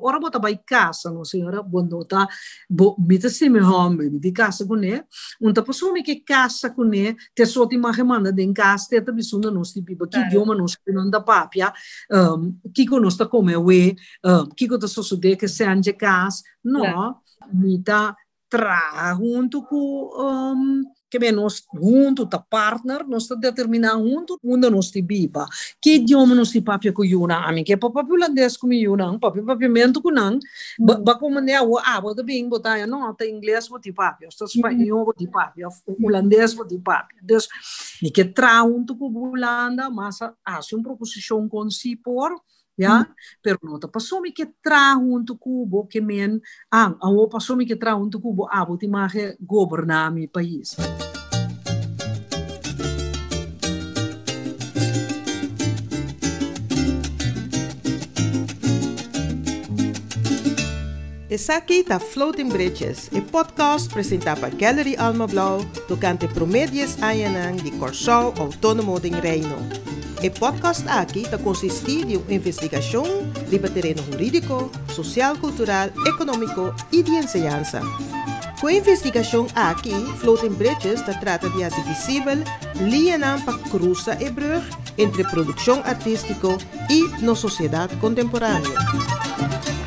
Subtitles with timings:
[0.00, 2.26] Ora vai casa, no senhora, bondo tá,
[2.68, 5.04] bo, mita se me home, mi di casa com né,
[5.40, 8.86] um tá pessoa me que casa com né, te só te ma remanda den casa,
[8.88, 11.72] te tá bisunda nos ti pipa, que idioma não da papia,
[12.10, 15.64] um, que ko nos tá come we, um, que ko tá só sude que se
[15.64, 16.82] anje casa, no,
[17.52, 18.14] mita
[18.48, 24.92] tra junto com um, Kemi nos hundu ta partner, nos ta determina hundu, hundu nos
[24.92, 25.48] ti biba.
[25.80, 29.08] Ki idioma nos ti papia ku yuna amin, ke pa papia holandês ku mi yuna,
[29.18, 30.84] papia mento ku nang, mm.
[30.84, 33.68] ba, ba ku mande a ah, bo ta bing, não ta ya no, ta inglês
[33.68, 37.18] bo ti papia, sta espanhol bo ti papia, holandês bo ti papia.
[37.24, 37.48] Dus,
[38.02, 42.36] ni ke tra hundu ku bulanda, masa, hace un proposição con si por,
[42.78, 43.00] ja?
[43.00, 43.14] Mm.
[43.42, 46.40] Pero no ta pasumi ke tra huntu kubo que men
[46.70, 50.78] ang, ang o pasumi ke tra huntu kubo abo ti mahe gobernar mi país.
[50.78, 51.07] Mm.
[61.52, 67.70] Aqui tá Floating Bridges, e podcast apresentado por Gallery Alma Blau, tocante promedias Ayanang de
[67.72, 69.56] Corsol Autônomo de Reino.
[70.24, 73.04] O podcast aqui está consistir de uma investigação
[73.46, 77.82] de terreno jurídico, social, cultural, econômico e de enseñança.
[78.58, 82.42] Com a investigação aqui, Floating Bridges está trata de fazer visível
[82.76, 84.64] linha para cruzar e brug
[84.96, 86.48] entre produção artística
[86.88, 89.77] e na sociedade contemporânea.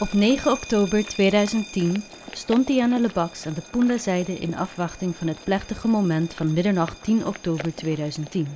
[0.00, 5.88] Op 9 oktober 2010 stond Diana Lebax aan de Punda-zijde in afwachting van het plechtige
[5.88, 8.46] moment van middernacht 10 oktober 2010.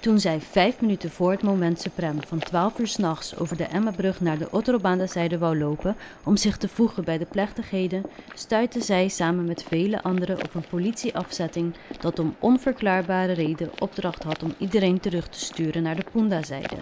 [0.00, 4.20] Toen zij vijf minuten voor het moment suprem van 12 uur s'nachts over de Emmabrug
[4.20, 8.02] naar de Otterobanda-zijde wou lopen om zich te voegen bij de plechtigheden,
[8.34, 14.42] stuitte zij samen met vele anderen op een politieafzetting dat om onverklaarbare reden opdracht had
[14.42, 16.76] om iedereen terug te sturen naar de Punda-zijde.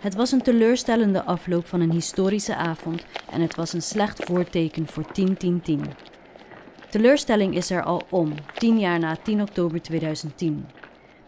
[0.00, 4.86] Het was een teleurstellende afloop van een historische avond en het was een slecht voorteken
[4.86, 5.80] voor 10-10-10.
[6.90, 10.66] Teleurstelling is er al om, tien jaar na 10 oktober 2010.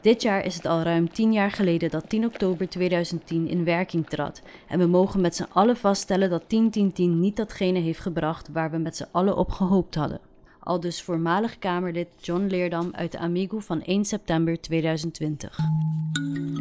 [0.00, 4.08] Dit jaar is het al ruim 10 jaar geleden dat 10 oktober 2010 in werking
[4.08, 4.42] trad.
[4.68, 6.48] En we mogen met z'n allen vaststellen dat 10-10-10
[6.96, 10.27] niet datgene heeft gebracht waar we met z'n allen op gehoopt hadden.
[10.68, 15.58] Al dus voormalig Kamerlid John Leerdam uit de Amigo van 1 september 2020.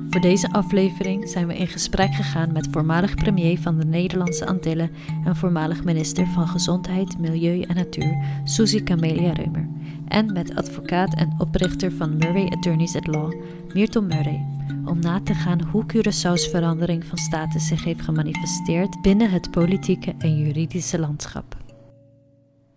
[0.10, 4.92] Voor deze aflevering zijn we in gesprek gegaan met voormalig premier van de Nederlandse Antillen
[5.26, 9.68] en voormalig minister van Gezondheid, Milieu en Natuur, Suzy Camelia Reumer.
[10.08, 13.34] En met advocaat en oprichter van Murray Attorneys at Law,
[13.74, 14.46] Mirton Murray.
[14.86, 20.16] Om na te gaan hoe Curaçao's verandering van status zich heeft gemanifesteerd binnen het politieke
[20.18, 21.67] en juridische landschap.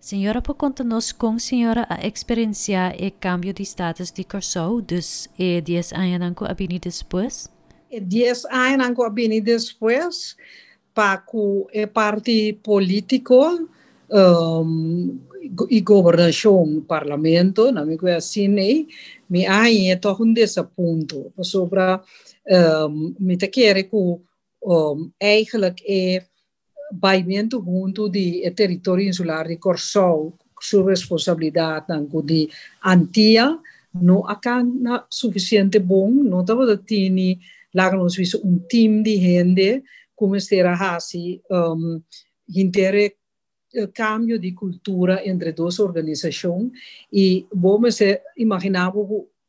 [0.00, 5.92] Senhora, conta-nos com senhora a experiência e cambio de status de Curaçao, dus e 10
[5.92, 7.50] anos que abini depois?
[7.90, 10.36] E 10 anos que abini depois,
[10.94, 13.68] para o parte político
[14.10, 15.20] um,
[15.68, 18.86] e governação, parlamento, não me assim, né?
[19.28, 20.34] Me aí é todo um
[20.74, 21.78] ponto, sobre
[22.48, 23.84] um, me te que
[24.62, 26.29] um, eigenlijk é
[26.92, 32.48] baimento junto de território insular de Corsol, sua responsabilidade tanto de
[32.84, 33.58] Antia,
[33.94, 34.62] não acá
[35.08, 37.38] suficiente bom, não estava tendo
[37.74, 39.84] lá nos visto um time de gente
[40.14, 42.02] como será assim, um,
[42.48, 43.16] intere
[43.94, 46.72] cambio de cultura entre duas organizações
[47.12, 47.98] e vamos
[48.36, 48.92] imaginar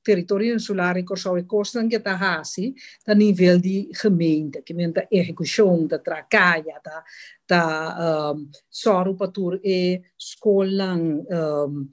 [0.04, 2.74] território insular em Corsau e Costa que está assim,
[3.08, 7.04] a nível de gemeente, que men da execução, da tracaia, da
[7.48, 8.50] da um,
[9.64, 10.02] e
[10.56, 11.90] um,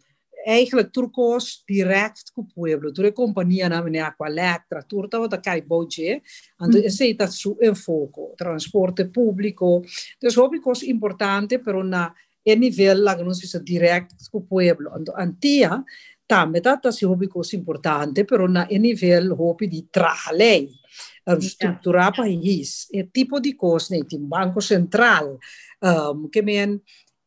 [0.46, 2.92] eigenlijk turcos direct com o pueblo.
[2.92, 6.22] Tu é companhia na minha aqualectra, tu estava da cai boje,
[6.60, 9.82] ando esse está su enfoco, transporte público.
[10.22, 12.14] Was importante, pero na
[12.44, 14.90] e nível lá que direct com o pueblo.
[14.94, 15.84] Ando antia
[16.28, 20.68] também tá se hobby coisa importante, pero na e nível hobby de trabalhar,
[21.40, 25.38] estruturar país, e tipo de coisa, né, tem banco central,
[25.82, 26.80] um, que men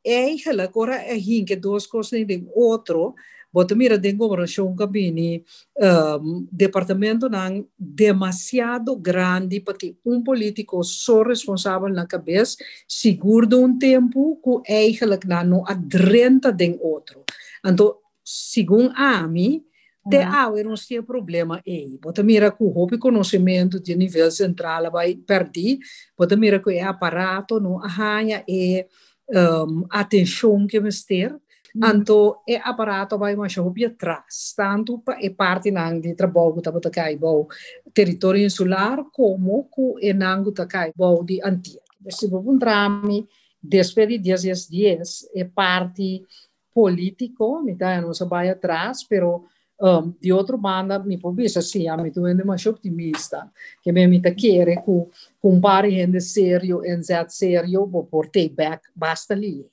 [0.06, 3.16] eigenlijk ora é que duas coisas nem de outro,
[3.54, 5.44] Bota mira den governação cabine,
[5.78, 12.56] um, departamento não demasiado grande para ter um político só responsável na cabeça,
[12.88, 17.26] seguro um tempo que eigenlijk não adrenta den outro.
[17.66, 19.64] Então, segundo a AMI,
[20.10, 21.62] te aueram se problema.
[21.66, 22.00] Ei.
[22.02, 25.78] pode mira com o hobby conhecimento de nível central vai perder,
[26.16, 28.88] pode mira que é aparato, não arranha é
[29.30, 31.40] um, atenção que vamos ter, hum.
[31.84, 36.72] então é aparato vai mais hobby atrás, tanto para é parte nang de trabalho da
[36.72, 37.48] bota cai bom
[37.94, 41.82] território insular como com é nango da cai bom de antiga.
[42.10, 43.28] Se vou um trame,
[43.62, 46.26] 10 dias, 10 dias é parte
[46.74, 49.46] político, me dá não se vai atrás, pero
[49.82, 53.50] um, de outro banda, me pode assim, a mim tu é mais optimista,
[53.82, 55.10] que me me quer com
[55.42, 59.66] com pare gente sério, en zet sério, vou portei back, basta ali.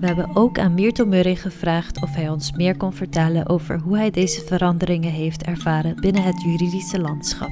[0.00, 3.96] We hebben ook aan Mirto Murray gevraagd of hij ons meer kon vertellen over hoe
[3.96, 7.50] hij deze veranderingen heeft ervaren binnen het juridische landschap.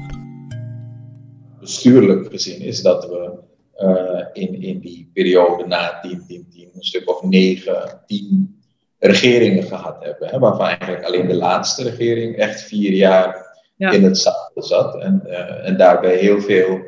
[1.60, 3.42] Bestuurlijk gezien is dat we
[3.76, 8.62] uh, in, in die periode na 10, 10, 10, een stuk of 9, 10
[8.98, 10.28] regeringen gehad hebben.
[10.28, 13.90] Hè, waarvan eigenlijk alleen de laatste regering echt vier jaar ja.
[13.90, 15.00] in het zadel zat.
[15.00, 16.80] En, uh, en daarbij heel veel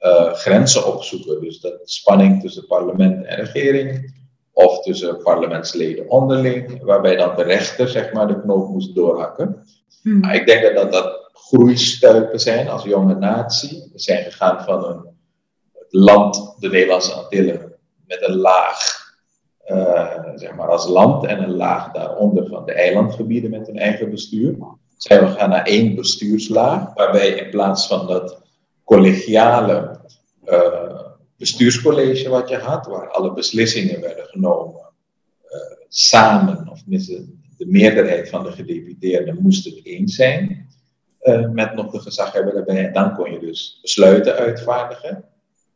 [0.00, 1.40] uh, grenzen opzoeken.
[1.40, 4.20] Dus dat spanning tussen parlement en regering
[4.52, 9.66] of tussen parlementsleden onderling, waarbij dan de rechter zeg maar, de knoop moest doorhakken.
[10.02, 10.20] Hmm.
[10.20, 13.88] Maar ik denk dat dat groeistuipen zijn als jonge natie.
[13.92, 15.16] We zijn gegaan van een
[15.88, 17.72] land, de Nederlandse Antillen,
[18.06, 19.01] met een laag,
[19.66, 24.10] uh, zeg maar als land en een laag daaronder van de eilandgebieden met een eigen
[24.10, 24.56] bestuur.
[24.96, 28.42] Zijn we gaan naar één bestuurslaag, waarbij in plaats van dat
[28.84, 30.00] collegiale
[30.44, 31.00] uh,
[31.36, 34.80] bestuurscollege wat je had, waar alle beslissingen werden genomen
[35.44, 37.24] uh, samen, of tenminste
[37.56, 40.70] de meerderheid van de gedeputeerden moest het eens zijn
[41.52, 42.86] met nog de gezaghebber erbij.
[42.86, 45.24] En dan kon je dus besluiten uitvaardigen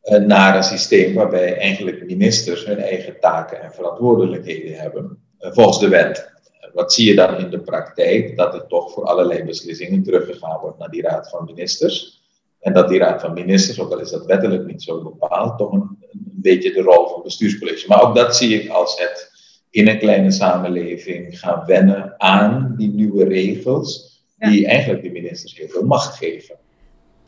[0.07, 6.31] naar een systeem waarbij eigenlijk ministers hun eigen taken en verantwoordelijkheden hebben volgens de wet.
[6.73, 8.37] Wat zie je dan in de praktijk?
[8.37, 12.21] Dat er toch voor allerlei beslissingen teruggegaan wordt naar die raad van ministers.
[12.59, 15.71] En dat die raad van ministers, ook al is dat wettelijk niet zo bepaald, toch
[15.71, 17.87] een, een beetje de rol van bestuurscollege.
[17.87, 19.31] Maar ook dat zie ik als het
[19.69, 25.67] in een kleine samenleving gaan wennen aan die nieuwe regels, die eigenlijk de ministers heel
[25.67, 26.55] veel macht geven.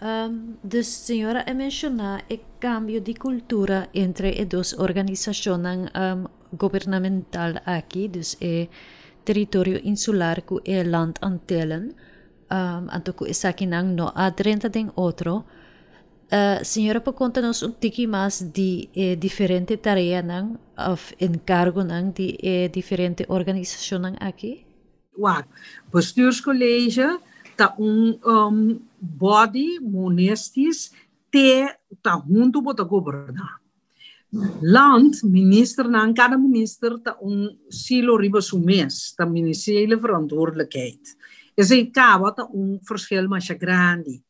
[0.01, 6.25] Um, senhora a mencionar o cambio de cultura entre as duas organizações um,
[6.55, 8.69] governamental aqui, dus é
[9.25, 11.89] território insular que é land antelen,
[12.49, 15.43] um, anto que está aqui no adrenta den outro.
[16.31, 21.83] Uh, ah, senhora, para contar-nos um tiki mais de eh, diferente tarefa nang, of encargo
[21.83, 24.65] nang, de eh, diferente organização aqui?
[25.17, 25.43] Uau,
[25.91, 27.17] bestuurscollege,
[27.57, 30.89] tá um, um body monestis
[31.29, 31.67] te
[32.01, 33.57] ta junto bota governa.
[34.61, 41.17] Land, minister nang cada minister ta un silo riba sumes, ta ministeriële verantwoordelijkheid
[41.59, 44.21] is een kabata een verschil maar grande.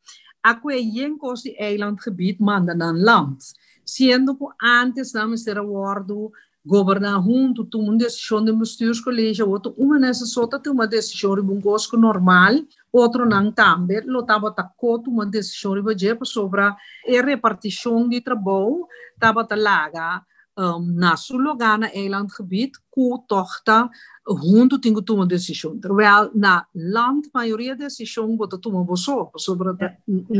[0.41, 3.53] Ako é yen kosi eilandgebied manda nan land.
[3.83, 6.31] Siendo que antes damos ter acordo
[6.65, 11.41] governar junto, tomar uma decisão de bestuurscollege, outro uma nessa sota tem uma decisão de
[11.41, 11.61] um
[11.99, 12.53] normal,
[12.91, 16.75] outro não também, lo tava tacoto uma decisão de baje sobre a
[17.05, 18.87] repartição de trabalho,
[19.19, 20.23] tava talaga
[20.59, 23.89] um, na sua lugar na eilandgebied, ku tochta
[24.27, 25.79] junto tinha uma decisão.
[25.79, 29.97] Terwijl na land maioria decisão bota toma boso sobre a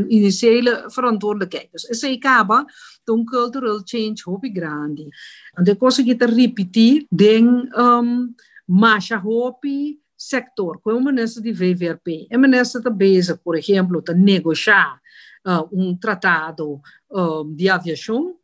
[0.08, 1.70] iniciële verantwoordelijkheid.
[1.72, 2.66] Dus essa acaba
[3.08, 5.08] um cultural change hobby grande.
[5.58, 8.34] De coisa que te repetir den um,
[8.68, 12.28] masha hopi sector, com o ministro de VVRP.
[12.30, 15.00] O ministro está bezig, por exemplo, de negociar
[15.46, 16.80] uh, um tratado
[17.10, 18.36] um, de aviação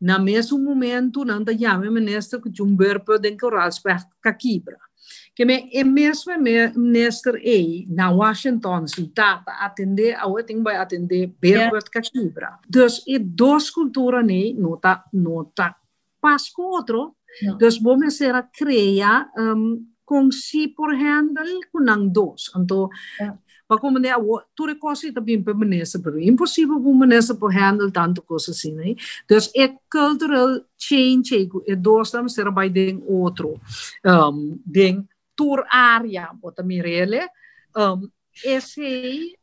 [0.00, 4.76] na mesmo momento, não da chama ministro que um verbo den que respect kakibra.
[5.34, 6.32] Que me é mesmo
[6.76, 11.90] ministro e na Washington se tá atender a o tem vai atender verbo yeah.
[11.90, 12.58] kakibra.
[12.68, 15.74] Dus e duas culturas né, não tá não tá
[16.20, 17.16] pas com outro.
[17.58, 22.50] Dus vamos a criar um, kung si por handle kunang dos.
[22.54, 23.38] Anto, yeah.
[23.68, 24.18] Baco mane a
[24.54, 28.74] tu re kosi ta bim permanece per impossível bu manese por handle tanto coisa assim,
[28.74, 28.94] né?
[29.26, 33.58] Dus é cultural change ego e dos tam ser by den outro.
[34.04, 37.26] Um den tur área bota mirele.
[37.74, 38.10] Um
[38.44, 39.38] esse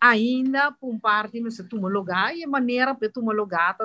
[0.00, 3.20] ainda por parte mas tu lugar e maneira para tu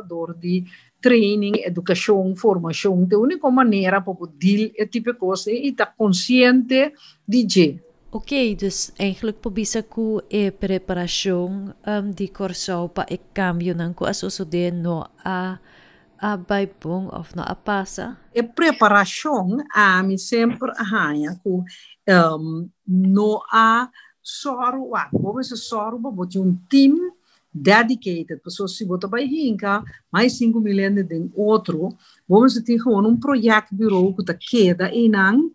[0.08, 0.64] dor de
[1.04, 6.94] training, educação, formação, de única maneira para poder esse tipo de coisa e estar consciente
[7.28, 7.84] de
[8.14, 14.06] Oké, dus eigenlijk pobisa ku e preparação um, di corso pa e cambio ng ku
[14.06, 15.58] asusode no a
[16.22, 18.22] a baibong of no a pasa?
[18.30, 21.66] E preparação a mi sempre ahaya ku
[22.06, 23.90] um, no a
[24.22, 26.94] soro wa, bobe se soro ba boti um team
[27.54, 31.90] dedicated, pessoas se botam para rinca, mais 5 milhões de outro,
[32.28, 35.50] vamos ter um projeto bureau que está queda em não,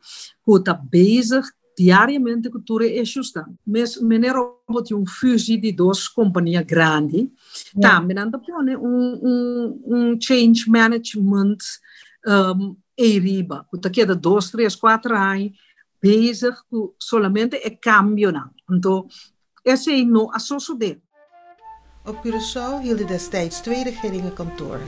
[0.45, 1.47] que está bezig
[1.79, 3.49] diariamente com tudo isso está.
[3.65, 7.29] Mas menero bote um fusil de duas companhias grandes,
[7.77, 7.81] é.
[7.81, 11.59] também anda pone né, um, um, um change management
[12.27, 15.53] um, em riba, que está queda dois, três, quatro anos,
[16.03, 18.33] bezig com solamente é cambio.
[18.71, 19.07] Então,
[19.65, 21.01] esse é no assunto dele.
[22.09, 24.81] Op Curaçao hielden destijds twee regeringen kantoor.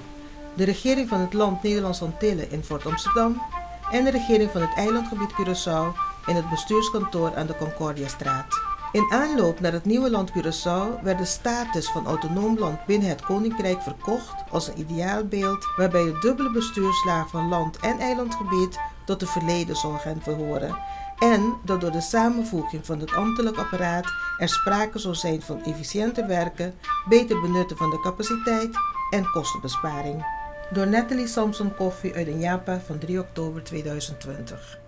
[0.54, 3.42] De regering van het land Nederlands Antillen in Fort Amsterdam
[3.90, 5.96] en de regering van het eilandgebied Curaçao
[6.26, 8.60] in het bestuurskantoor aan de Concordiastraat.
[8.92, 13.22] In aanloop naar het nieuwe land Curaçao werd de status van autonoom land binnen het
[13.22, 19.26] Koninkrijk verkocht als een ideaalbeeld waarbij het dubbele bestuurslaag van land- en eilandgebied tot de
[19.26, 20.76] verleden zou gaan verhoren
[21.20, 26.26] en dat door de samenvoeging van het ambtelijk apparaat er sprake zou zijn van efficiënter
[26.26, 26.74] werken,
[27.08, 28.70] beter benutten van de capaciteit
[29.10, 30.24] en kostenbesparing.
[30.72, 34.78] Door Natalie Samson Koffie uit een Japa van 3 oktober 2020.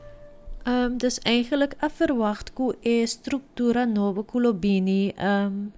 [0.69, 5.73] Um, dus eigenlijk verwacht que e structura nova culobini um,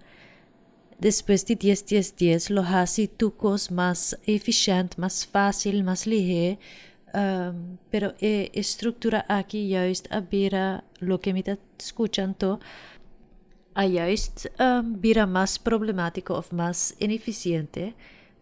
[0.98, 6.58] después de 10 10 10 lo hasi tucos más efficiënt, más fácil, más lige.
[7.14, 12.58] Um, pero e estructura aquí juist a bira lo que me está escuchando
[13.74, 17.94] a juist um, bira más problemático of más ineficiente.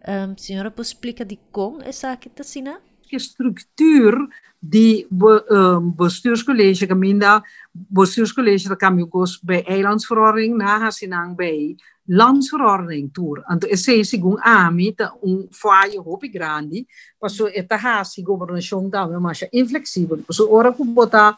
[0.07, 2.81] Um, señora, pues explica de con esa aquí tasina?
[3.07, 11.75] Que structuur die be, um, bestuurscollege geminda bestuurscollege kan je bij eilandsverordening na hasinang bij
[12.07, 13.43] landsverordening tour.
[13.49, 16.85] En to esse sigun ami ta un foaie hopi grandi,
[17.19, 20.23] paso eta hasi governação da mas inflexível.
[20.27, 21.37] Paso ora ku bota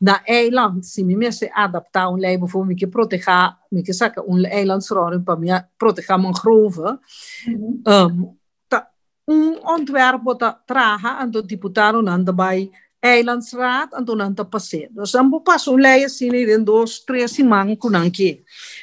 [0.00, 4.44] na eiland si mi messe adaptar un lei bijvoorbeeld mi protega mi ke saka un
[4.44, 6.98] eilandsverordening pa mi protega mangrove.
[7.46, 7.92] Mm -hmm.
[7.92, 8.38] um,
[9.28, 14.94] um ontwerp wordt traga en de diputado nanda bij eilandsraad en toen aan te passeren.
[14.94, 18.38] Dus dan moet pas een leien zien in dos, twee siman kunnen keer.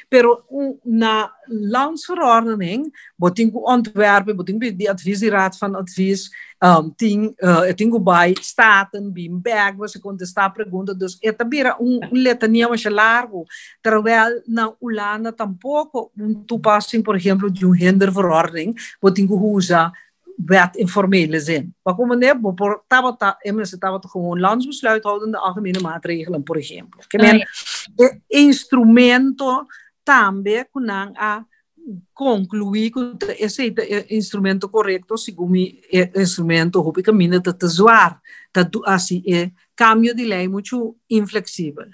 [0.08, 0.44] Pero
[0.82, 7.72] na landsverordening, moet ik ontwerpen, moet ik de adviesraad van advies, um, ting, eh, uh,
[7.74, 12.84] tingo bij staten, bim se você contestar pergunta, dus é também um, um letania mais
[12.84, 13.44] largo,
[13.80, 16.10] terwijl na ulana tampoco.
[16.18, 19.92] um tu passem, por exemplo, de um gender verordening, moet ik usar
[20.36, 21.74] wet in formele zin.
[21.82, 22.32] Maar como né,
[22.82, 23.16] estava
[23.62, 27.00] estava gewoon landsbesluit houdende algemene maatregelen, por exemplo.
[27.08, 27.42] Que men
[28.28, 29.66] instrumento
[30.04, 31.44] também kunang a
[32.12, 33.74] concluir que esse
[34.08, 35.56] instrumento correto, segundo
[36.14, 38.20] instrumento, hoop ik minder te, te zwaar.
[38.50, 41.88] Dat assim, é cambio de lei muito inflexibel.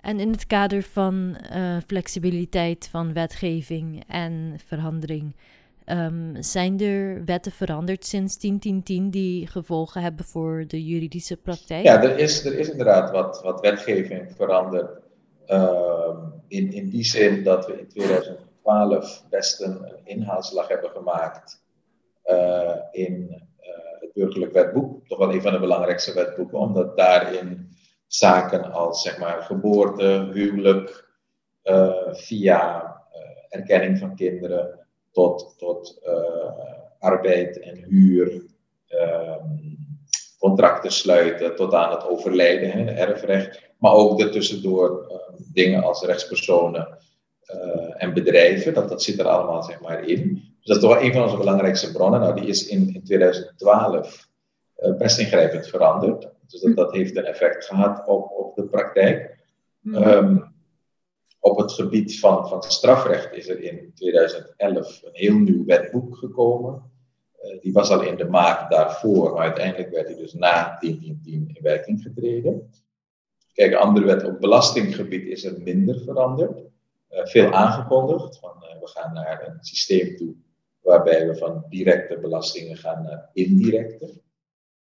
[0.00, 5.34] En in het kader van uh, flexibiliteit van wetgeving en verandering,
[5.90, 11.84] Um, zijn er wetten veranderd sinds 10.10.10 die gevolgen hebben voor de juridische praktijk?
[11.84, 14.98] Ja, er is, er is inderdaad wat, wat wetgeving veranderd.
[15.46, 16.18] Uh,
[16.48, 21.62] in, in die zin dat we in 2012 best een, inhaalslag hebben gemaakt
[22.24, 23.28] uh, in
[23.60, 25.06] uh, het burgerlijk wetboek.
[25.06, 31.08] Toch wel een van de belangrijkste wetboeken, omdat daarin zaken als zeg maar, geboorte, huwelijk,
[31.64, 32.88] uh, via
[33.48, 34.79] erkenning van kinderen
[35.12, 36.12] tot, tot uh,
[36.98, 38.42] arbeid en huur,
[38.88, 39.78] um,
[40.38, 43.68] contracten sluiten, tot aan het overlijden, hè, erfrecht.
[43.78, 45.16] Maar ook ertussendoor uh,
[45.52, 46.98] dingen als rechtspersonen
[47.54, 50.34] uh, en bedrijven, dat, dat zit er allemaal zeg maar in.
[50.34, 52.20] Dus dat is toch wel een van onze belangrijkste bronnen.
[52.20, 54.28] Nou, die is in, in 2012
[54.98, 56.28] best ingrijpend veranderd.
[56.46, 59.38] Dus dat, dat heeft een effect gehad op, op de praktijk.
[59.84, 60.49] Um,
[61.40, 66.90] op het gebied van, van strafrecht is er in 2011 een heel nieuw wetboek gekomen.
[67.42, 71.50] Uh, die was al in de maak daarvoor, maar uiteindelijk werd hij dus na 1010
[71.54, 72.70] in werking getreden.
[73.52, 76.58] Kijk, andere wet op belastinggebied is er minder veranderd.
[76.58, 78.38] Uh, veel aangekondigd.
[78.38, 80.34] Van, uh, we gaan naar een systeem toe
[80.80, 84.04] waarbij we van directe belastingen gaan naar indirecte.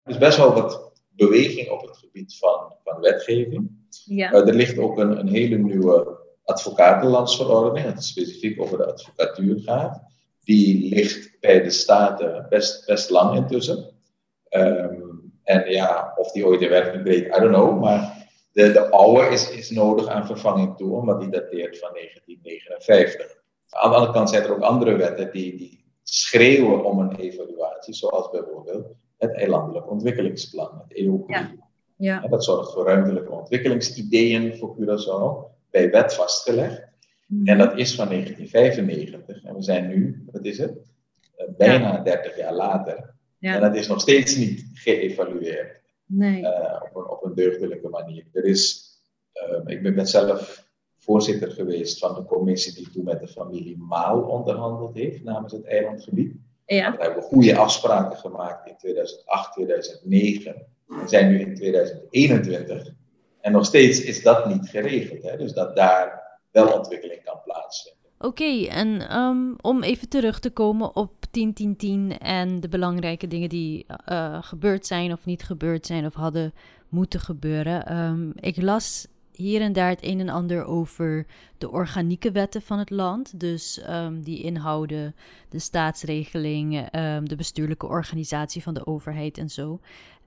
[0.04, 3.70] Er is best wel wat beweging op het gebied van, van wetgeving.
[4.06, 4.32] Ja.
[4.32, 10.02] er ligt ook een, een hele nieuwe advocatenlandsverordening, dat specifiek over de advocatuur gaat.
[10.44, 13.86] Die ligt bij de Staten best, best lang intussen.
[14.50, 17.82] Um, en ja, of die ooit in werking breekt, I don't know.
[17.82, 23.36] Maar de, de oude is, is nodig aan vervanging toe, omdat die dateert van 1959.
[23.70, 27.94] Aan de andere kant zijn er ook andere wetten die, die schreeuwen om een evaluatie,
[27.94, 28.88] zoals bijvoorbeeld
[29.18, 31.30] het eilandelijk ontwikkelingsplan, het EOP.
[31.30, 31.52] Ja.
[31.98, 32.28] Ja.
[32.28, 36.88] dat zorgt voor ruimtelijke ontwikkelingsideeën voor Curaçao bij wet vastgelegd.
[37.28, 37.48] Mhm.
[37.48, 39.44] En dat is van 1995.
[39.44, 40.72] En we zijn nu, wat is het?
[41.38, 43.16] Uh, bijna 30 jaar later.
[43.40, 43.56] Ja.
[43.56, 45.82] En dat is nog steeds niet geëvalueerd.
[46.06, 46.42] Nee.
[46.42, 48.26] Uh, op, een, op een deugdelijke manier.
[48.34, 48.88] Er is
[49.38, 50.66] Ehm, ik ben zelf
[50.98, 55.66] voorzitter geweest van de commissie die toen met de familie Maal onderhandeld heeft namens het
[55.66, 56.36] eilandgebied.
[56.66, 56.98] Ja.
[56.98, 60.56] We hebben goede afspraken gemaakt in 2008, 2009.
[60.86, 62.94] We zijn nu in 2021.
[63.48, 65.24] En nog steeds is dat niet geregeld.
[65.24, 65.38] Hè?
[65.38, 68.02] Dus dat daar wel ontwikkeling kan plaatsvinden.
[68.20, 73.86] Oké, en um, om even terug te komen op 10-10-10 en de belangrijke dingen die
[74.12, 76.54] uh, gebeurd zijn of niet gebeurd zijn of hadden
[76.90, 77.98] moeten gebeuren.
[77.98, 81.26] Um, ik las hier en daar het een en ander over
[81.58, 83.40] de organieke wetten van het land.
[83.40, 85.16] Dus um, die inhouden
[85.50, 86.90] de staatsregeling,
[87.24, 89.80] de bestuurlijke organisatie van de overheid en zo.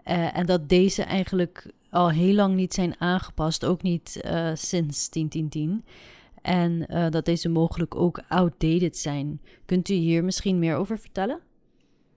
[0.06, 5.08] Uh, en dat deze eigenlijk al heel lang niet zijn aangepast, ook niet uh, sinds
[5.10, 5.84] 101010.
[6.42, 9.40] En uh, dat deze mogelijk ook outdated zijn.
[9.66, 11.40] Kunt u hier misschien meer over vertellen?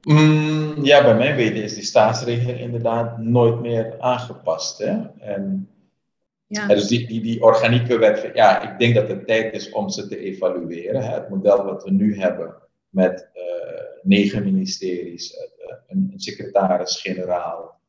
[0.01, 4.77] Mm, ja, bij mijn weten is die staatsregeling inderdaad nooit meer aangepast.
[4.77, 5.01] Hè?
[5.19, 5.69] En,
[6.47, 6.67] ja.
[6.67, 10.07] Dus die, die, die organieke wet, ja, ik denk dat het tijd is om ze
[10.07, 11.01] te evalueren.
[11.03, 11.13] Hè?
[11.13, 12.55] Het model wat we nu hebben
[12.89, 13.43] met uh,
[14.01, 15.37] negen ministeries,
[15.87, 17.81] een, een secretaris-generaal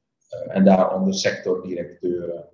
[0.49, 2.49] en daaronder sectordirecteuren.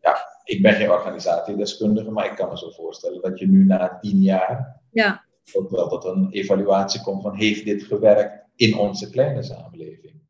[0.00, 3.98] Ja, ik ben geen organisatiedeskundige, maar ik kan me zo voorstellen dat je nu na
[4.00, 5.24] tien jaar ja.
[5.52, 10.20] ook wel tot een evaluatie komt van heeft dit gewerkt in onze kleine samenleving.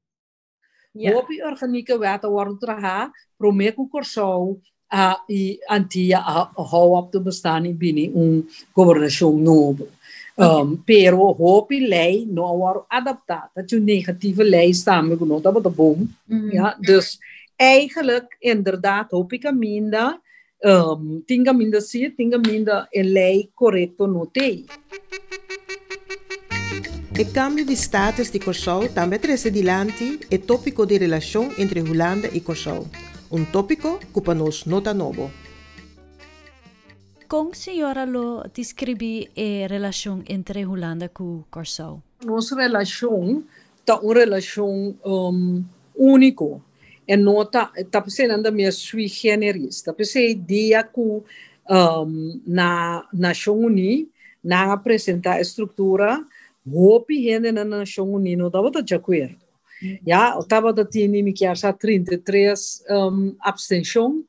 [0.93, 1.13] Ja.
[1.13, 4.59] Hoop je organieke wetten worden traha, promeku corso,
[4.95, 9.87] a i antia hou op te bestaan in binnen een governatie nobo.
[10.35, 16.17] Um, pero hoop lei nou word adaptaat dat jou lei samengenoot op de boom.
[16.25, 16.51] Mm.
[16.51, 17.19] Ja, dus
[17.57, 20.21] eigenlijk inderdaad hoop ik minder
[20.61, 24.65] um, tenha ainda lei correto no TI.
[27.21, 32.29] O cambio de status de Kosovo também traz adiante o tópico de relação entre Holanda
[32.33, 32.89] e Kosovo,
[33.31, 35.31] um tópico que para nós nota novo.
[37.33, 42.03] Como senhora lo descreve a relação entre Holanda e Kosovo?
[42.23, 43.43] Nossa relação
[43.87, 45.65] é uma relação um,
[45.97, 46.61] única
[47.09, 49.81] e nota tá pensando minha sui generis.
[49.81, 51.25] Tá pensando dia ku
[51.71, 54.11] um, na Nação Unida
[54.45, 56.23] na apresentar a estrutura
[56.71, 59.37] hopi gente na Nação Unida não dava de acordo.
[60.07, 64.23] Ja estava da tinha que achar 33 um, abstenção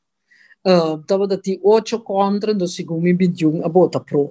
[0.66, 4.30] uh, tava da ti 8 contra do segundo 21 a vota pro.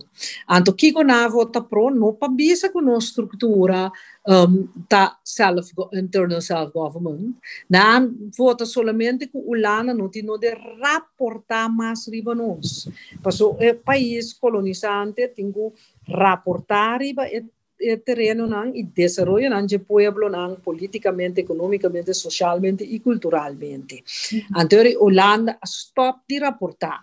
[0.49, 3.91] Anto kiko na vota pro no pa bisa com no estrutura
[4.27, 7.35] um, ta self internal self government
[7.69, 12.89] na vota solamente com ulana no tino de rapportar mais riba nos.
[13.23, 15.73] Paso é país colonizante tingo
[16.09, 17.45] rapportar riba e
[18.05, 24.03] terreno nang e desarrollo nang de pueblo nang politicamente, economicamente, socialmente e culturalmente.
[24.03, 24.55] Mm-hmm.
[24.55, 27.03] Anterior Holanda stop di rapportar.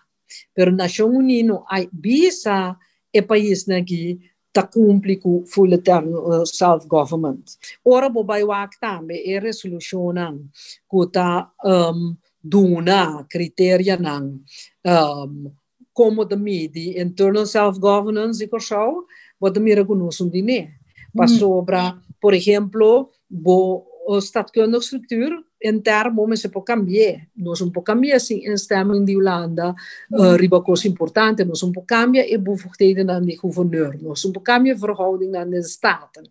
[0.54, 2.78] Pero Nação Unida ai bisa
[3.12, 4.20] e país nagi
[4.52, 7.58] ta cumpli cu full eternal self government.
[7.84, 10.50] Ora bo bai wak tambe e resolution
[10.88, 14.42] ku ta um, duna criteria nang
[14.86, 15.52] um,
[15.94, 19.06] como de midi internal self governance e corso
[19.40, 20.68] wat meer genoemd die
[21.14, 23.86] Passou para, por exemplo, bo
[24.18, 27.30] staatkundige structuur intern moment se può cambiare.
[27.34, 29.74] Non si può cambiare in instemming di Olanda,
[30.10, 34.32] uh, riba cosa importante, non si può cambiare e bevoegdheden aan de gouverneur, non si
[34.32, 36.30] può cambiare verhouding aan de staten.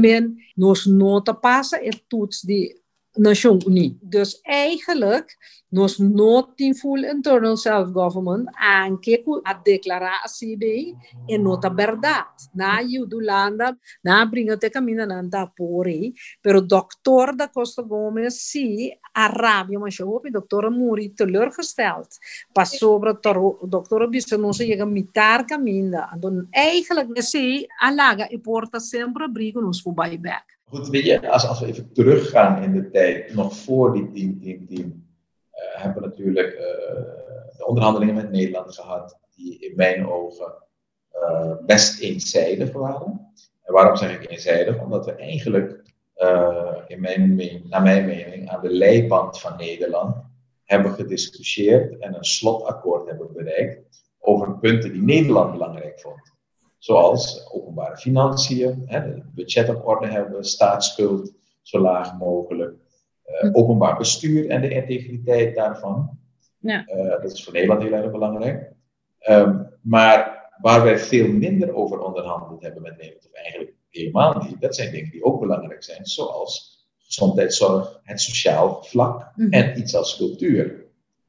[0.00, 2.83] Men, nos nota passa e toets die
[3.16, 3.98] Nation Unie.
[4.00, 5.36] Dus eigenlijk,
[5.68, 10.94] nos notin full internal self-government, anche a declaratie de
[11.26, 12.50] e nota verdad.
[12.52, 19.78] Na Holanda, na bringa te camina nanda pori, pero dokter da Costa Gomes si Arabia,
[19.78, 22.08] mas eu ouvi doutora Muri teleurgesteld.
[22.52, 23.14] Pas sobre
[23.68, 26.10] dokter Bisse não se chega mitar caminda.
[26.16, 30.54] Dan eigenlijk, si, alaga e porta sempre briga nos voor buyback.
[30.74, 34.40] Goed, weet je, als, als we even teruggaan in de tijd, nog voor die team,
[34.40, 35.06] team, team,
[35.54, 36.60] uh, hebben we natuurlijk uh,
[37.56, 40.54] de onderhandelingen met Nederland gehad, die in mijn ogen
[41.14, 43.32] uh, best eenzijdig waren.
[43.62, 44.80] En waarom zeg ik eenzijdig?
[44.80, 45.82] Omdat we eigenlijk,
[46.86, 47.36] in mijn
[47.68, 50.16] naar mijn mening, aan de leiband van Nederland
[50.64, 56.33] hebben gediscussieerd en een slotakkoord hebben bereikt over punten die Nederland belangrijk vond.
[56.84, 59.00] Zoals openbare financiën, hè,
[59.34, 62.74] budget op orde hebben, staatsschuld zo laag mogelijk,
[63.26, 66.18] uh, openbaar bestuur en de integriteit daarvan.
[66.58, 66.88] Ja.
[66.88, 68.72] Uh, dat is voor Nederland heel erg belangrijk.
[69.28, 74.60] Um, maar waar wij veel minder over onderhandeld hebben met Nederland, of eigenlijk helemaal niet,
[74.60, 79.52] dat zijn dingen die ook belangrijk zijn, zoals gezondheidszorg, het sociaal vlak mm -hmm.
[79.52, 80.83] en iets als cultuur.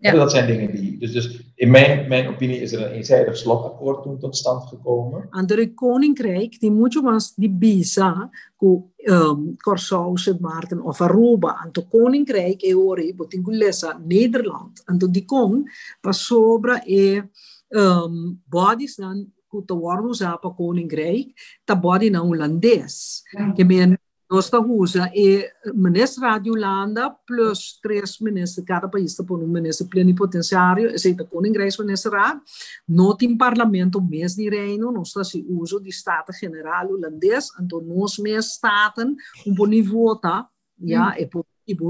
[0.05, 0.11] Ja.
[0.11, 0.99] Dat zijn dingen die.
[0.99, 5.27] Dus, dus in mijn, mijn opinie is er een eenzijdig slotakkoord toen tot stand gekomen.
[5.29, 11.61] Andere koninkrijk, die moet je maar die bisa, ku um, Corsau, Sint Maarten of Aruba.
[11.63, 14.83] En to koninkrijk, e ori, botingulesa, Nederland.
[14.85, 15.69] En to die kon,
[16.01, 17.21] pas sobra e
[17.69, 23.23] um, bodies dan, ku te worden usapa koninkrijk, ta body na holandês.
[23.55, 23.97] Que men
[24.29, 29.88] Nossa usa e ministro Radio Holanda plus três ministros, cada país está por um ministro
[29.88, 32.41] plenipotenciário, e seita Koninkrijksminister Raad,
[32.88, 37.81] no tem parlamento mês de reino, nós está se uso de Estado General holandês, então
[37.81, 40.47] nós mês staten, um bom nível, tá?
[40.79, 40.89] Mm.
[41.19, 41.45] e por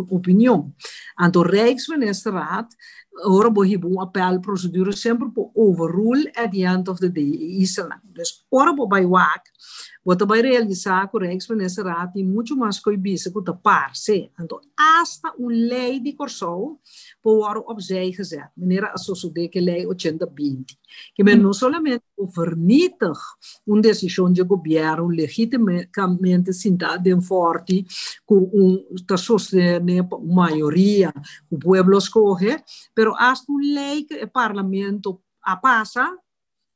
[0.10, 0.74] opinião.
[1.20, 2.34] Então, Rijksminister
[3.16, 7.60] Raad, ora bohibu um appel procedure sempre por overrule at the end of the day,
[7.62, 8.00] isso não.
[8.04, 9.44] Dus, ora bo bij WAC,
[10.06, 14.32] Bota vai realizar que o Raad tem muito mais coibisse que o parse.
[14.40, 16.80] Então, hasta um lei de Corsou
[17.24, 18.52] por opzij gezet.
[18.56, 20.78] Meneer Assosode que lei 820.
[21.16, 22.04] Que men não somente
[22.38, 23.18] vernietig
[23.66, 27.84] uma decisão de governo legitimamente sentada em forte
[28.26, 31.12] com um está sostener maioria
[31.50, 32.64] o povo escolhe,
[33.06, 35.22] Pero hasta un lei que el Parlamento
[35.62, 36.12] passa,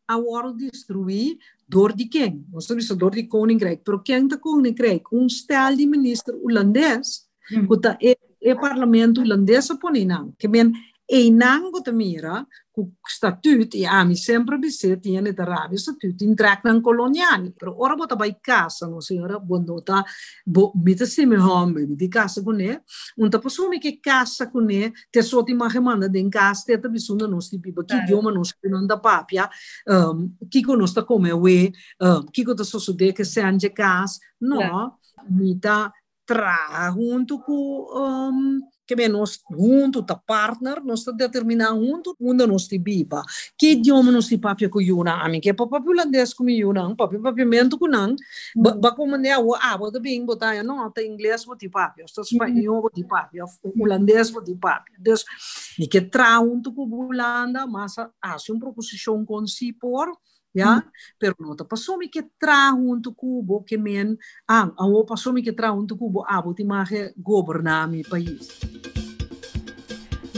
[0.07, 2.45] agora destruir door de quem?
[2.51, 3.81] Nós estamos d'or de Koninkrijk.
[3.83, 5.11] Pero quem da Koninkrijk?
[5.11, 10.71] Um stel de ministro holandês, que o parlamento holandês aponina, que men
[11.11, 16.81] Enang go mira ku statut e ami sempre biset tiene da rabi statut in traknan
[16.81, 19.39] koloniali pero ora bota bai casa no signora?
[19.39, 20.05] Bondota
[20.45, 22.83] bo mita simi home di casa con ne
[23.15, 26.89] un ta posumi che casa con ne te so ti mache manda den casa te
[26.89, 27.83] bisogna non sti pipa.
[27.83, 29.49] Chi idioma non sti non da papia
[29.85, 34.19] um, chi conosca come we um, chi cosa so so de che se ange cas
[34.41, 34.99] no?
[35.27, 35.91] Mita
[36.23, 38.61] tra junto cu um,
[38.95, 43.23] que nós junto tá partner nós tá determinar junto onde nós te bipa
[43.57, 47.77] que idioma nós te papia com yuna ami que papa holandês com yuna papa papimento
[47.77, 48.15] com não
[48.55, 52.81] ba como né o ah bota bem botar não tá inglês bota papia está espanhol
[52.81, 53.45] bota papia
[53.79, 55.23] holandês bota papia dus
[55.77, 60.81] e que tra junto com Holanda mas hace uma proposição com si por ja mm.
[61.17, 65.95] pero nota pasomi ke tra junto kubo ke men ang awo pasomi ke tra junto
[65.95, 68.49] kubo abo ti mage governami país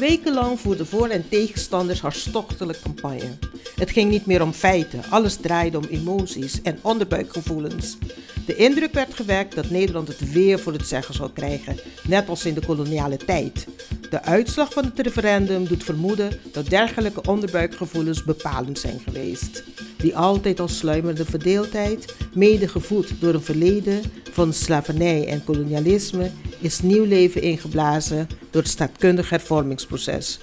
[0.01, 3.37] Wekenlang voerden voor- en tegenstanders hartstochtelijk campagne.
[3.75, 7.97] Het ging niet meer om feiten, alles draaide om emoties en onderbuikgevoelens.
[8.45, 11.75] De indruk werd gewekt dat Nederland het weer voor het zeggen zou krijgen,
[12.07, 13.67] net als in de koloniale tijd.
[14.11, 19.63] De uitslag van het referendum doet vermoeden dat dergelijke onderbuikgevoelens bepalend zijn geweest.
[19.97, 26.81] Die altijd al sluimerde verdeeldheid, mede gevoed door een verleden van slavernij en kolonialisme, is
[26.81, 30.39] nieuw leven ingeblazen door het staatkundig hervormingsproces.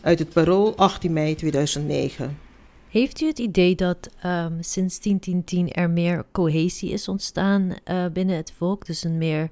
[0.00, 2.38] Uit het parool 18 mei 2009.
[2.88, 8.36] Heeft u het idee dat um, sinds 1010 er meer cohesie is ontstaan uh, binnen
[8.36, 8.86] het volk?
[8.86, 9.50] Dus een meer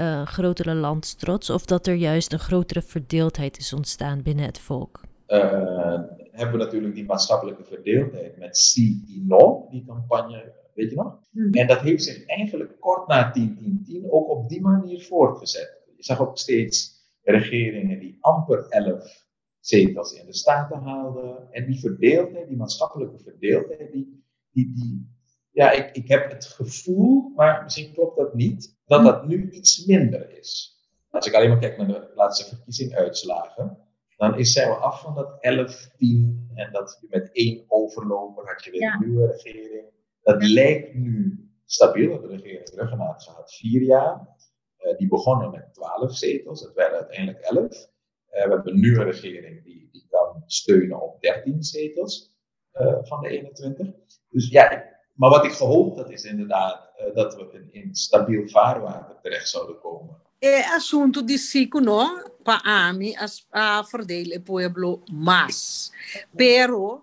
[0.00, 1.50] uh, grotere landstrots?
[1.50, 5.00] Of dat er juist een grotere verdeeldheid is ontstaan binnen het volk?
[5.28, 11.20] Uh, hebben we natuurlijk die maatschappelijke verdeeldheid met Si No, die campagne, weet je nog?
[11.30, 11.52] Mm.
[11.52, 15.82] En dat heeft zich eigenlijk kort na 1010 ook op die manier voortgezet.
[15.96, 19.26] Je zag ook steeds regeringen die amper 11
[19.60, 21.52] zetels in de Staten haalden.
[21.52, 25.16] En die verdeeldheid, die maatschappelijke verdeeldheid, die, die, die
[25.50, 29.86] ja, ik, ik heb het gevoel, maar misschien klopt dat niet, dat dat nu iets
[29.86, 30.76] minder is.
[31.10, 33.78] Als ik alleen maar kijk naar de laatste verkiezinguitslagen,
[34.16, 38.46] dan is zij wel af van dat 11, 10 en dat je met één overloper
[38.46, 39.86] had je weer een nieuwe regering.
[40.22, 42.20] Dat lijkt nu stabiel.
[42.20, 44.36] De regering Ruggenaat gehad vier jaar.
[44.80, 47.56] Uh, die begonnen met 12 zetels, het werden uiteindelijk 11.
[47.56, 52.34] Uh, we hebben nu een regering die, die kan steunen op 13 zetels
[52.74, 53.94] uh, van de 21.
[54.28, 54.87] Dus ja,
[55.18, 59.48] maar wat ik gehoopt had is inderdaad uh, dat we in, in stabiel vaarwater terecht
[59.48, 60.16] zouden komen.
[60.38, 62.06] É assunto de ciclo?
[62.44, 63.16] Para AMI,
[63.52, 65.90] a o pueblo mais.
[66.36, 67.02] Pero,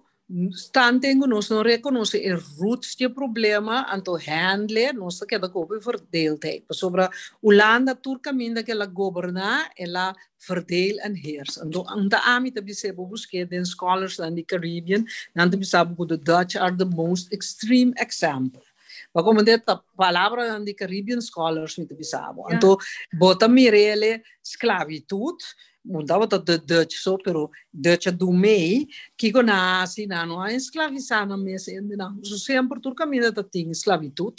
[0.51, 6.65] standing nós não reconhece o roots do problema, então handle, nós queda copo verdeeldheid.
[6.71, 7.07] Sobre
[7.41, 10.15] Holanda, turcaminda que ela governa, ela
[10.47, 11.57] verdeel en heers.
[11.57, 16.05] En aan de AMI te bisebo busque den scholars in the Caribbean, dan te bisabo
[16.05, 18.63] the Dutch are the most extreme example.
[19.11, 22.47] Como detta palavra di Caribbean scholars mit bisabo.
[22.47, 22.55] Yeah.
[22.55, 22.77] Anto
[23.17, 25.39] bota mirele esclavitud
[25.85, 31.27] mundavata de Dutch só, pero Dutch do mei que go nasi na não a escravizar
[31.27, 34.35] na mesa e não, so sempre tur camina ta tem esclavitud.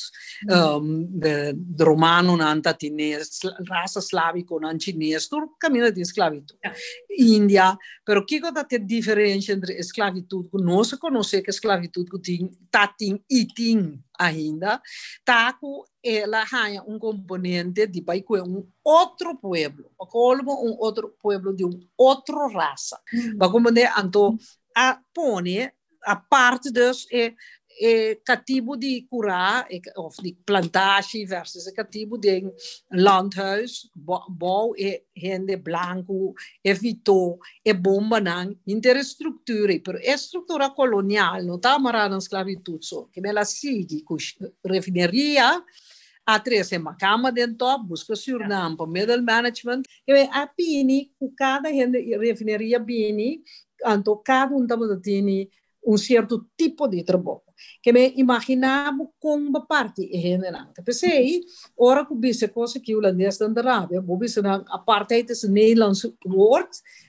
[0.50, 1.20] um, mm.
[1.20, 6.58] de, de romano não, anta tinês raça slavico não, chinês turca camina de esclavitud.
[7.18, 12.18] India pero que go da te diferença entre esclavitud, que se conhece que esclavitud que
[12.20, 14.80] ting tá ting e ting ainda
[15.24, 21.54] tá com ela ganha um componente de vai um outro pueblo, como um outro pueblo
[21.54, 23.00] de um outro raça.
[23.12, 23.36] Mm.
[23.36, 24.36] Vai como né, então
[24.76, 25.72] a pone
[26.04, 27.34] a parte dos é
[27.78, 32.42] é cativo de curar, of de plantage versus cativo de
[32.90, 41.56] landhuis, bouw e rende branco, evitou e bomba não, interestrutura, pero a estrutura colonial não
[41.56, 44.16] está amarrada na esclavitud só, que ela sigue com
[44.64, 45.62] refineria,
[46.26, 49.86] atresema kama den top busca surnam pa middle management.
[50.06, 53.42] E a pini cada refineria pini,
[53.84, 55.48] anto cada um tamo tini
[55.86, 57.42] um certo tipo de trabalho
[57.80, 61.42] que me imaginava com uma parte e generante pensei
[61.76, 65.20] ora que bise coisa que o holandês da Arábia bo bise na a parte é
[65.20, 66.02] esse Nederlands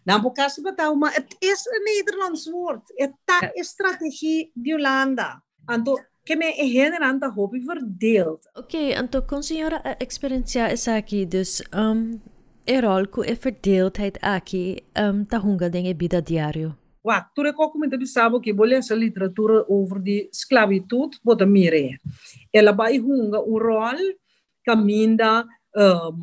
[0.05, 2.83] não na caso se batau mas é esse Nederlands word.
[2.99, 5.97] é ta estratégia de Holanda anto
[6.27, 8.49] Ik heb mij herinner aan dat hoop ik verdeeld.
[8.53, 12.21] Oké, okay, en toch kon signora eh, experiencia isaki dus ehm, um,
[12.63, 16.75] erolku e verdeeldheid aki ehm, um, tahunga denge bida diario.
[17.01, 21.45] Wa, tu ik ook met de sabo que bolha essa literatura over de esclavitud, bota
[21.45, 21.99] mire.
[22.51, 24.17] Ela vai hunga um rol
[24.61, 26.15] caminda um, ehm,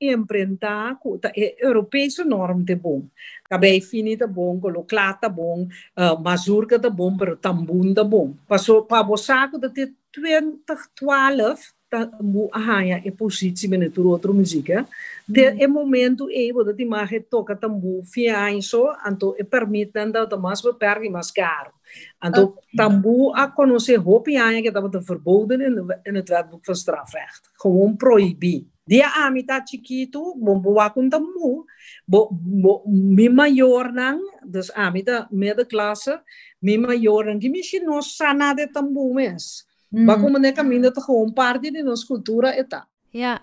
[0.00, 3.02] imprentar ta é europeiso norm te bom.
[3.48, 8.34] Cabei fini te bom, colo clata bom, uh, mazurka te bom, pero tambun te bom.
[8.48, 11.74] Passou para o saco de 2012
[12.22, 14.86] mu ahaya e positie met het outra música
[15.26, 15.60] de mm.
[15.60, 21.10] e momento e bo de imagem toca tambu fianço anto e permitem da mais beperkt
[21.10, 21.72] mais caro
[22.20, 27.96] anto tambu a conhecer hopi que estava verboden in, in het wetboek van strafrecht gewoon
[27.96, 31.64] proibi dia amita chiquito bom boa com tambu
[32.02, 36.18] bo, bo mi maior nang dus amita middenklasse
[36.58, 40.04] mi maior nang que não sana de tambu mes Mm.
[40.04, 42.88] Maar komen nek caminho te gewoon parte de nossa cultura eta.
[43.08, 43.42] Ja.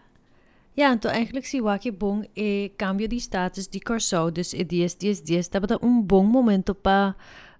[0.74, 4.98] Ja, então eigenlijk si waki bom e cambio de status de Corsou, dus e 10,
[4.98, 7.16] 10, 10, dat um bom momento para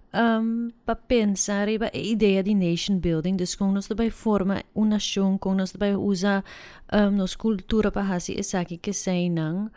[0.08, 4.88] Um, pa pensare, pa idea di nation building, dus kung ehm, nos dabei forma un
[4.88, 6.40] nasyon, kung nos dabei usa
[6.92, 9.68] um, nos kultura pa hasi isaki kisay nang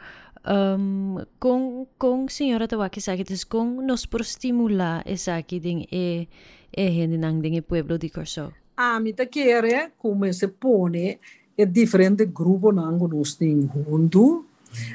[0.48, 6.32] um, ehm, kung, kung signora tawa kisaki, dus kung nos prostimula isaki ding e,
[6.72, 8.56] e hindi nang ding e pueblo di Corso.
[8.80, 11.20] Ami ta kere, come se pone,
[11.56, 14.48] e differente gruppo nango nos ding hundu,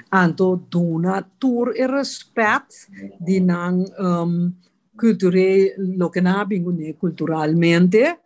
[0.09, 2.88] anto duna tur e respect
[3.20, 4.49] di nang um,
[4.97, 8.19] culture, lo que na bingune culturalmente,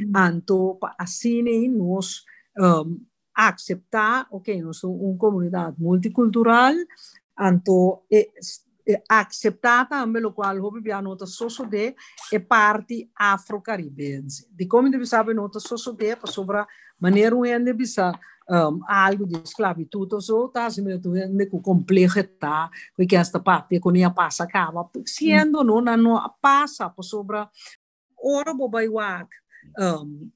[0.00, 0.16] mm.
[0.16, 2.24] anto así nos
[2.56, 2.98] um,
[3.34, 6.86] aceptar, ok, nos una comunidad multicultural,
[7.36, 8.32] anto eh,
[8.84, 9.02] eh,
[9.88, 11.94] también lo cual hoy via nota socio de
[12.32, 14.48] e parte afro-caribense.
[14.50, 16.66] De como deve saber nota socio de, pues, para sobre
[16.98, 18.12] maneira onde bisa
[18.48, 22.70] um, algo de esclavitud so tá se me tu ne com complexità
[23.08, 27.46] que esta parte com a passa acaba sendo não na no passa para sobre
[28.16, 29.28] ora bobai wak
[29.78, 30.30] um,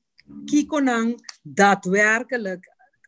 [0.47, 2.63] que conang daadwerkelijk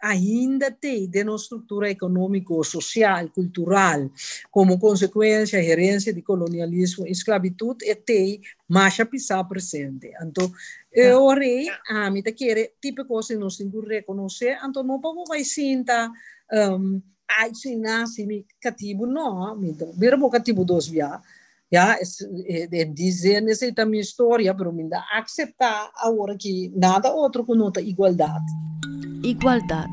[0.05, 4.11] ainda tem de uma estrutura econômico-social, cultural,
[4.51, 10.13] como consequência, gerência de colonialismo esclavitud, e tem mais a pisar presente.
[10.23, 10.53] Então,
[10.95, 15.29] eu orei, a mim, quer tipo coisa que nós temos que reconhecer, então não podemos
[15.29, 16.11] vai sinta,
[16.53, 21.21] um, ai, se nasce, me cativo, não, então, vira um cativo dos via,
[21.73, 21.99] ja,
[22.47, 28.53] é, dizer nessa minha história, para mim, aceitar agora que nada outro que nota igualdade.
[29.23, 29.91] Igualdad,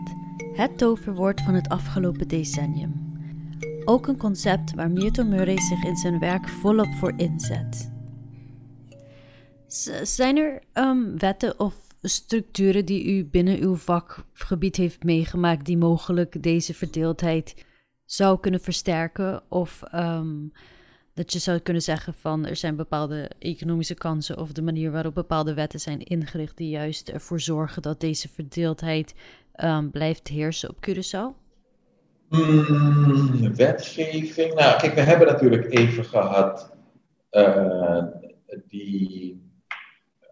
[0.53, 3.09] het toverwoord van het afgelopen decennium.
[3.85, 7.90] Ook een concept waar Milton Murray zich in zijn werk volop voor inzet.
[10.03, 16.43] Zijn er um, wetten of structuren die u binnen uw vakgebied heeft meegemaakt die mogelijk
[16.43, 17.65] deze verdeeldheid
[18.05, 19.43] zou kunnen versterken?
[19.49, 20.51] Of um,
[21.13, 25.13] dat je zou kunnen zeggen van er zijn bepaalde economische kansen of de manier waarop
[25.13, 29.13] bepaalde wetten zijn ingericht die juist ervoor zorgen dat deze verdeeldheid
[29.63, 31.39] um, blijft heersen op Curaçao?
[32.29, 34.53] Mm, wetgeving.
[34.53, 36.71] Nou, kijk, we hebben natuurlijk even gehad
[37.31, 38.03] uh,
[38.67, 39.50] die,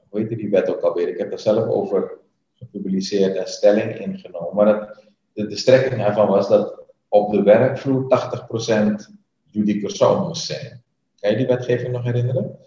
[0.10, 1.08] hoe heet die wet ook alweer?
[1.08, 2.18] Ik heb er zelf over
[2.56, 4.56] gepubliceerd en stelling ingenomen.
[4.56, 4.98] Maar
[5.34, 9.16] de, de strekking daarvan was dat op de werkvloer 80%
[9.50, 10.84] Judy Curaçao moest zijn.
[11.20, 12.58] Kan je die wetgeving nog herinneren?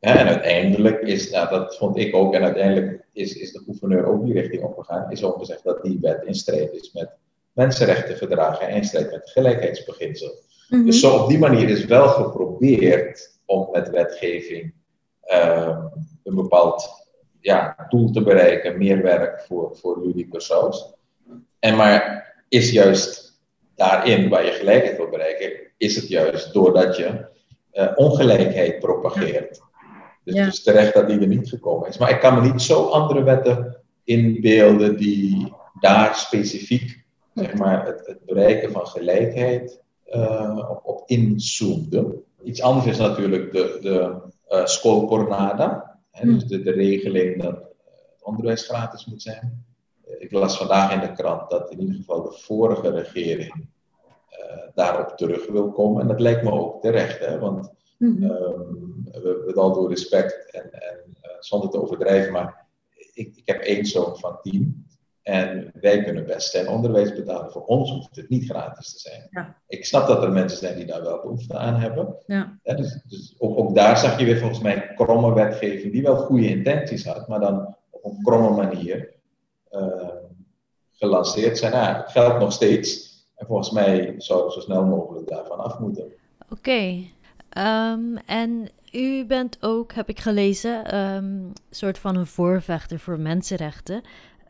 [0.00, 4.06] Ja, en uiteindelijk is, nou, dat vond ik ook, en uiteindelijk is, is de gouverneur
[4.06, 7.10] ook die richting opgegaan, is ook gezegd dat die wet in strijd is met
[7.52, 10.34] mensenrechtenverdragen en in strijd met het gelijkheidsbeginsel.
[10.68, 10.84] Mhm.
[10.84, 14.74] Dus zo op die manier is wel geprobeerd om met wetgeving
[15.22, 15.86] ehm,
[16.24, 17.06] een bepaald
[17.40, 20.94] ja, doel te bereiken, meer werk voor, voor jullie persoons.
[21.58, 23.40] En maar is juist
[23.74, 27.26] daarin waar je gelijkheid wil bereiken, is het juist doordat je
[27.72, 29.60] uh, ongelijkheid propageert.
[30.24, 31.98] Dus het is terecht dat die er niet gekomen is.
[31.98, 37.04] Maar ik kan me niet zo andere wetten inbeelden die daar specifiek
[37.34, 39.80] zeg maar, het, het bereiken van gelijkheid
[40.14, 42.24] uh, op, op inzoomden.
[42.44, 44.16] Iets anders is natuurlijk de, de
[44.50, 45.91] uh, schoolpornada.
[46.20, 49.64] Dus de, de regeling dat het onderwijs gratis moet zijn.
[50.18, 53.70] Ik las vandaag in de krant dat in ieder geval de vorige regering
[54.74, 56.00] daarop terug wil komen.
[56.02, 58.50] En dat lijkt me ook terecht, hè, want mm
[59.12, 62.66] we, met al door respect en, en uh, zonder te overdrijven, maar
[63.12, 64.86] ik, ik heb één zoon van tien.
[65.22, 67.52] En wij kunnen best zijn onderwijs betalen.
[67.52, 69.26] Voor ons hoeft het niet gratis te zijn.
[69.30, 69.56] Ja.
[69.66, 72.16] Ik snap dat er mensen zijn die daar wel behoefte aan hebben.
[72.26, 72.58] Ja.
[72.62, 76.48] dus, dus ook, ook, daar zag je weer volgens mij kromme wetgeving die wel goede
[76.48, 79.12] intenties had, maar dan op een kromme manier
[79.72, 80.08] uh,
[80.92, 81.72] gelanceerd zijn.
[81.72, 83.10] Nou, het geldt nog steeds.
[83.36, 86.12] En volgens mij zou we zo snel mogelijk daarvan af moeten.
[86.50, 87.04] Oké.
[87.48, 93.20] Ehm, en u bent ook, heb ik gelezen, een um, soort van een voorvechter voor
[93.20, 94.02] mensenrechten.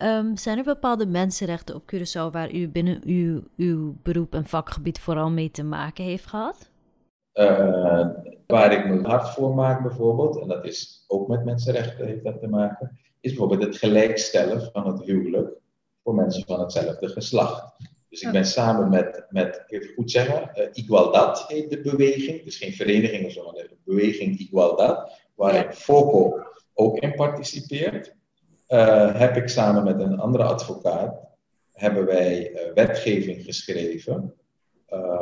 [0.02, 4.98] Um, zijn er bepaalde mensenrechten op Curaçao waar u binnen uw, uw beroep en vakgebied
[5.00, 6.70] vooral mee te maken heeft gehad?
[7.34, 8.08] Uh,
[8.46, 12.40] waar ik me hard voor maak bijvoorbeeld, en dat is ook met mensenrechten heeft dat
[12.40, 15.50] te maken, is bijvoorbeeld het gelijkstellen van het huwelijk
[16.02, 17.72] voor mensen van hetzelfde geslacht.
[18.08, 22.44] Dus ik ben samen met, met even goed zeggen, uh, Igualdad heet de beweging.
[22.44, 25.72] Dus geen vereniging of zo, maar de beweging Igualdad, waarin.
[25.72, 26.42] FOCO
[26.74, 28.14] ook in participeert.
[28.72, 31.20] Uh, heb ik samen met een andere advocaat,
[31.72, 34.34] hebben wij uh, wetgeving geschreven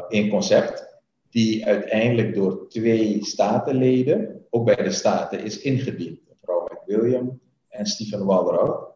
[0.09, 6.21] in concept, die uiteindelijk door twee statenleden, ook bij de staten, is ingediend.
[6.29, 8.91] Mevrouw McWilliam en Stephen Walderow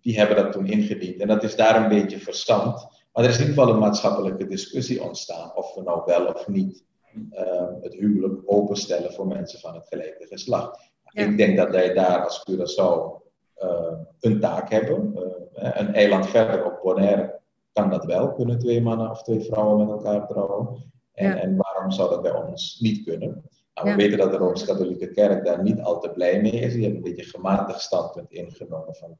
[0.00, 1.20] die hebben dat toen ingediend.
[1.20, 2.86] En dat is daar een beetje verstand.
[3.12, 6.48] Maar er is in ieder geval een maatschappelijke discussie ontstaan of we nou wel of
[6.48, 6.84] niet
[7.32, 10.87] uh, het huwelijk openstellen voor mensen van het gelijke geslacht.
[11.12, 13.22] Ik denk dat wij daar als Curaçao
[13.62, 15.12] uh, een taak hebben.
[15.16, 17.40] Uh, een eiland verder op Bonaire
[17.72, 18.32] kan dat wel.
[18.32, 20.92] Kunnen twee mannen of twee vrouwen met elkaar trouwen.
[21.12, 21.36] En, ja.
[21.36, 23.42] en waarom zou dat bij ons niet kunnen?
[23.74, 26.72] Nou, we weten dat de Rooms-Katholieke Kerk daar niet al te blij mee is.
[26.72, 29.18] Die hebben een beetje een gematigd standpunt ingenomen van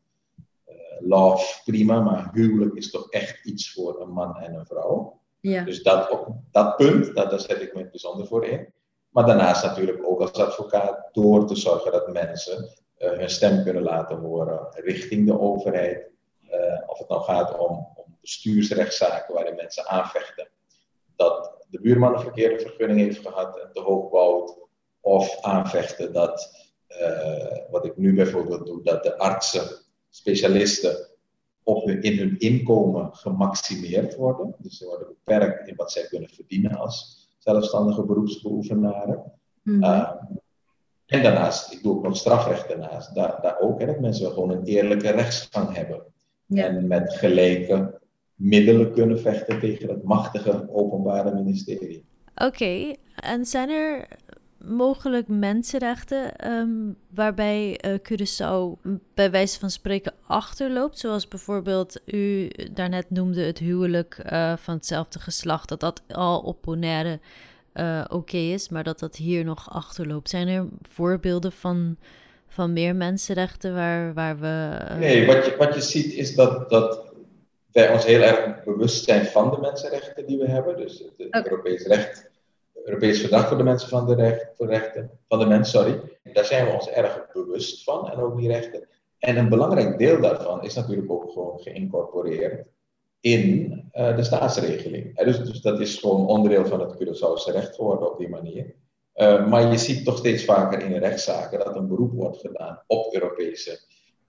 [1.01, 5.21] love, prima, maar huwelijk is toch echt iets voor een man en een vrouw.
[5.41, 5.65] Ja.
[5.65, 8.73] Dus dat, op dat punt, dat, daar zet ik me bijzonder voor in.
[9.09, 12.69] Maar daarnaast natuurlijk ook als advocaat door te zorgen dat mensen
[12.99, 16.11] uh, hun stem kunnen laten horen richting de overheid.
[16.43, 20.49] Uh, of het nou gaat om, om bestuursrechtszaken waarin mensen aanvechten
[21.17, 24.57] dat de buurman een verkeerde vergunning heeft gehad en te hoog bouwt.
[25.01, 26.51] Of aanvechten dat,
[26.89, 29.69] uh, wat ik nu bijvoorbeeld doe, dat de artsen
[30.11, 31.09] specialisten
[31.63, 34.55] op hun, in hun inkomen gemaximeerd worden.
[34.59, 37.18] Dus ze worden beperkt in wat zij kunnen verdienen als
[37.49, 39.33] zelfstandige beroepsbeoefenaren.
[39.63, 39.83] Mm
[41.09, 44.51] en daarnaast, ik doe ook nog strafrecht daarnaast, daar, daar ook, hè, dat mensen gewoon
[44.51, 46.03] een eerlijke rechtsgang hebben.
[46.49, 48.01] En met gelijke
[48.35, 52.05] middelen kunnen vechten tegen het machtige openbare ministerie.
[52.35, 54.09] Oké, en zijn er
[54.59, 60.99] mogelijk mensenrechten um, waarbij uh, Curaçao bij wijze van spreken achterloopt.
[60.99, 65.69] Zoals bijvoorbeeld u daarnet noemde het huwelijk uh, van hetzelfde geslacht.
[65.69, 67.19] Dat dat al op Bonaire
[67.75, 70.31] uh, oké is, maar dat dat hier nog achterloopt.
[70.31, 71.97] Zijn er voorbeelden van,
[72.49, 74.79] van meer mensenrechten waar, waar we...
[74.99, 77.13] Nee, wat je, wat je ziet is dat, dat
[77.73, 80.77] wij ons heel erg bewust zijn van de mensenrechten die we hebben.
[80.77, 81.43] Dus het okay.
[81.43, 82.31] Europees recht
[82.89, 86.01] Europees Verdrag voor de Mensen van de, voor rechten, van de Mens, sorry.
[86.33, 88.89] Daar zijn we ons erg bewust van en ook die rechten.
[89.19, 92.67] En een belangrijk deel daarvan is natuurlijk ook gewoon geïncorporeerd
[93.21, 95.25] in uh, de staatsregeling.
[95.25, 98.75] dus, dus, dat is gewoon onderdeel van het Curaçaose recht geworden op die manier.
[99.15, 103.15] Uh, maar je ziet toch steeds vaker in rechtszaken dat een beroep wordt gedaan op
[103.15, 103.79] Europese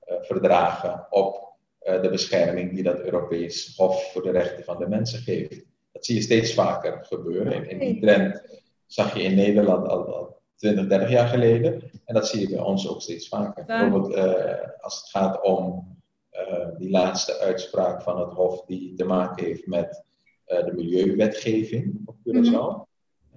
[0.07, 1.47] uh, verdragen, op
[1.79, 5.68] de bescherming die dat Europees Hof voor de Rechten van de Mensen geeft.
[5.99, 7.69] Dat zie je steeds vaker gebeuren.
[7.69, 8.41] En, die trend
[8.85, 11.91] zag je in Nederland al, al 20, 30 jaar geleden.
[12.05, 13.65] En dat zie je bij ons ook steeds vaker.
[13.65, 15.87] Bijvoorbeeld uh, als het gaat om
[16.31, 20.03] uh, die laatste uitspraak van het Hof die te maken heeft met
[20.45, 22.87] de milieuwetgeving op Curaçao.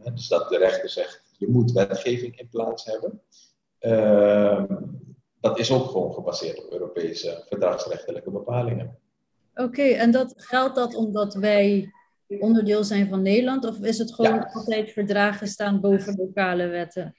[0.02, 0.14] Mhm.
[0.14, 3.20] dus dat de rechter zegt, je moet wetgeving in plaats hebben.
[3.78, 4.76] Ehm,
[5.40, 8.98] dat is ook gewoon gebaseerd op Europese verdragsrechtelijke bepalingen.
[9.54, 11.92] Oké, en dat, geldt dat omdat wij
[12.40, 13.64] onderdeel zijn van Nederland?
[13.64, 17.14] Of is het gewoon altijd verdragen staan boven lokale wetten?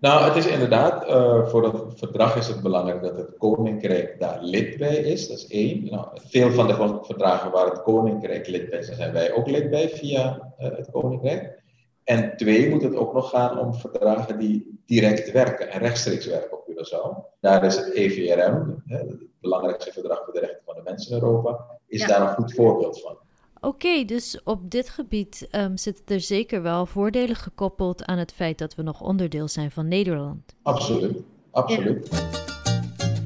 [0.00, 4.38] Nou, het is inderdaad, uh, voor het verdrag is het belangrijk dat het Koninkrijk daar
[4.42, 5.28] lid bij is.
[5.28, 5.84] Dat is één.
[5.90, 9.70] Nou, veel van de verdragen waar het Koninkrijk lid bij is, zijn wij ook lid
[9.70, 11.62] bij via uh, het Koninkrijk.
[12.04, 16.52] En twee, moet het ook nog gaan om verdragen die direct werken en rechtstreeks werken
[16.52, 17.38] op Curaçao.
[17.40, 21.66] Daar is het EVRM, het belangrijkste verdrag voor de rechten van de mensen in Europa,
[21.86, 23.18] is daar een goed voorbeeld van.
[23.60, 28.58] Oké, dus op dit gebied um, zitten er zeker wel voordelen gekoppeld aan het feit
[28.58, 30.54] dat we nog onderdeel zijn van Nederland.
[30.62, 31.16] Absoluut,
[31.50, 32.08] absoluut.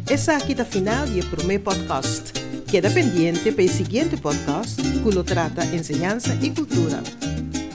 [0.05, 2.43] Essa aqui da final de primeiro podcast.
[2.67, 7.01] Queda pendiente para o seguinte podcast, culo trata enseñanza y cultura.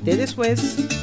[0.01, 0.98] Até depois.